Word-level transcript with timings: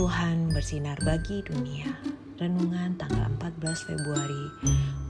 Tuhan 0.00 0.48
bersinar 0.56 0.96
bagi 1.04 1.44
dunia. 1.44 1.92
Renungan 2.40 2.96
tanggal 2.96 3.28
14 3.36 3.84
Februari 3.84 4.44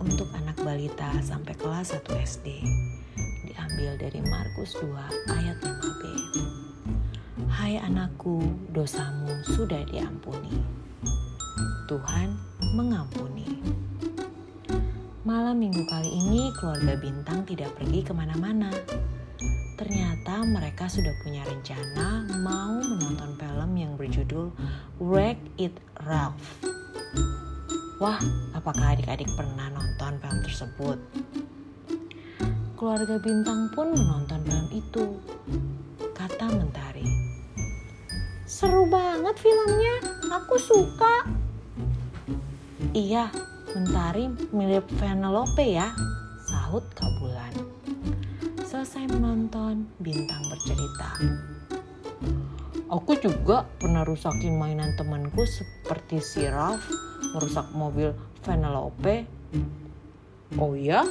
untuk 0.03 0.27
anak 0.35 0.59
balita 0.67 1.15
sampai 1.23 1.55
kelas 1.55 1.95
1 1.95 2.11
SD. 2.27 2.59
Diambil 3.47 3.95
dari 4.03 4.19
Markus 4.27 4.75
2 4.83 4.91
ayat 5.31 5.63
5b. 5.63 6.03
Hai 7.55 7.79
anakku, 7.79 8.43
dosamu 8.75 9.31
sudah 9.47 9.87
diampuni. 9.87 10.59
Tuhan 11.87 12.35
mengampuni. 12.75 13.63
Malam 15.23 15.55
minggu 15.55 15.87
kali 15.87 16.11
ini 16.11 16.51
keluarga 16.59 16.99
Bintang 16.99 17.47
tidak 17.47 17.79
pergi 17.79 18.03
ke 18.03 18.11
mana-mana. 18.11 18.75
Ternyata 19.79 20.45
mereka 20.45 20.91
sudah 20.91 21.15
punya 21.23 21.47
rencana 21.47 22.27
mau 22.43 22.60
berjudul 24.31 24.55
Wreck 25.03 25.39
It 25.59 25.75
Ralph. 26.07 26.63
Wah, 27.99 28.23
apakah 28.55 28.95
adik-adik 28.95 29.27
pernah 29.35 29.75
nonton 29.75 30.23
film 30.23 30.39
tersebut? 30.47 30.99
Keluarga 32.79 33.19
Bintang 33.19 33.75
pun 33.75 33.91
menonton 33.91 34.41
film 34.47 34.67
itu. 34.71 35.05
Kata 36.15 36.47
Mentari. 36.47 37.03
Seru 38.47 38.87
banget 38.87 39.35
filmnya, 39.43 39.99
aku 40.31 40.57
suka. 40.63 41.27
Iya, 42.95 43.35
Mentari 43.75 44.31
mirip 44.55 44.87
Penelope 44.95 45.67
ya, 45.75 45.91
sahut 46.47 46.87
Kabulan. 46.95 47.53
Selesai 48.63 49.11
menonton, 49.11 49.91
Bintang 49.99 50.47
bercerita. 50.47 51.19
Aku 52.91 53.15
juga 53.23 53.71
pernah 53.79 54.03
rusakin 54.03 54.59
mainan 54.59 54.99
temanku 54.99 55.47
seperti 55.47 56.19
si 56.19 56.43
Ralph 56.43 56.91
merusak 57.39 57.71
mobil 57.71 58.11
Penelope. 58.43 59.31
Oh 60.59 60.75
ya? 60.75 61.07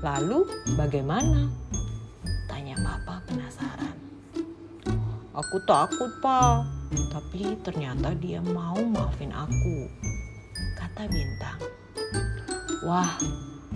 Lalu 0.00 0.48
bagaimana? 0.72 1.52
Tanya 2.48 2.80
papa 2.80 3.20
penasaran. 3.28 3.92
Aku 5.36 5.60
takut, 5.68 6.08
Pak. 6.24 6.64
Tapi 7.12 7.60
ternyata 7.60 8.16
dia 8.16 8.40
mau 8.40 8.80
maafin 8.80 9.36
aku. 9.36 9.92
Kata 10.80 11.04
Bintang. 11.12 11.60
Wah, 12.88 13.20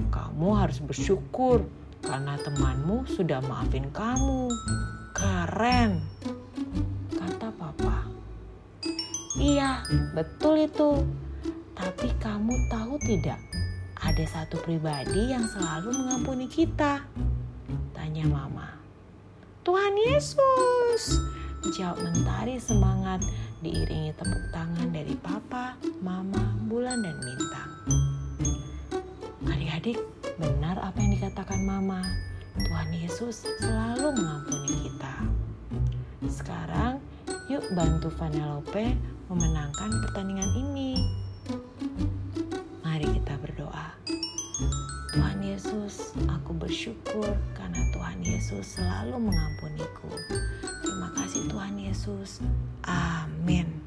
kamu 0.08 0.48
harus 0.56 0.80
bersyukur 0.80 1.68
karena 2.00 2.40
temanmu 2.40 3.04
sudah 3.12 3.44
maafin 3.44 3.92
kamu. 3.92 4.48
Keren. 5.12 6.00
Iya, 9.38 9.86
betul 10.10 10.66
itu. 10.66 11.06
Tapi 11.78 12.10
kamu 12.18 12.50
tahu 12.66 12.98
tidak? 13.06 13.38
Ada 14.00 14.24
satu 14.26 14.58
pribadi 14.66 15.30
yang 15.30 15.46
selalu 15.46 15.94
mengampuni 15.94 16.50
kita. 16.50 17.04
Tanya 17.94 18.26
mama. 18.26 18.74
Tuhan 19.62 19.94
Yesus. 19.94 21.22
Jawab 21.78 22.02
mentari 22.02 22.56
semangat 22.58 23.22
diiringi 23.60 24.16
tepuk 24.16 24.44
tangan 24.50 24.88
dari 24.90 25.14
papa, 25.20 25.76
mama, 26.00 26.56
bulan, 26.66 27.04
dan 27.04 27.14
bintang. 27.20 27.70
Adik-adik, 29.46 30.00
benar 30.40 30.80
apa 30.80 30.96
yang 30.98 31.12
dikatakan 31.20 31.60
mama. 31.62 32.02
Tuhan 32.56 32.90
Yesus 32.96 33.46
selalu 33.62 34.10
mengampuni 34.16 34.49
bantu 37.72 38.08
Vanellope 38.12 38.96
memenangkan 39.28 39.90
pertandingan 40.04 40.50
ini. 40.56 40.92
Mari 42.84 43.06
kita 43.20 43.36
berdoa. 43.40 43.96
Tuhan 45.10 45.42
Yesus, 45.42 46.14
aku 46.30 46.54
bersyukur 46.54 47.34
karena 47.58 47.82
Tuhan 47.90 48.22
Yesus 48.22 48.78
selalu 48.78 49.18
mengampuniku. 49.18 50.10
Terima 50.86 51.10
kasih 51.18 51.50
Tuhan 51.50 51.74
Yesus. 51.80 52.38
Amin. 52.86 53.79